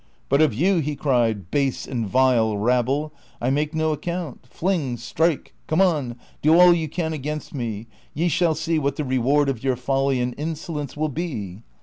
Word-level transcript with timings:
"But 0.29 0.41
of 0.41 0.51
you," 0.51 0.79
he 0.79 0.95
cried," 0.95 1.51
base 1.51 1.85
and 1.85 2.07
vile 2.07 2.57
rabble, 2.57 3.13
I 3.39 3.51
make 3.51 3.75
no 3.75 3.91
account; 3.91 4.47
fling, 4.47 4.97
strike, 4.97 5.53
come 5.67 5.79
on, 5.79 6.15
do 6.41 6.59
all 6.59 6.73
ye 6.73 6.87
can 6.87 7.13
against 7.13 7.53
me, 7.53 7.85
ye 8.15 8.27
shall 8.27 8.55
see 8.55 8.79
what 8.79 8.95
the 8.95 9.05
reward 9.05 9.47
of 9.47 9.63
your 9.63 9.75
folly 9.75 10.19
and 10.19 10.33
insolence 10.39 10.97
will 10.97 11.09
be." 11.09 11.61